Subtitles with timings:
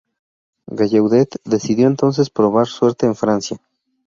[0.73, 3.59] Gallaudet decidió entonces probar suerte en Francia.